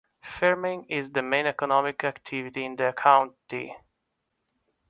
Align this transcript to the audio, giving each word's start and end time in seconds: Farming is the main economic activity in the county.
Farming 0.23 0.87
is 0.89 1.11
the 1.11 1.21
main 1.21 1.45
economic 1.45 2.03
activity 2.03 2.65
in 2.65 2.75
the 2.75 2.91
county. 2.97 3.77